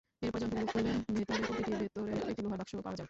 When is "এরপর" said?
0.21-0.39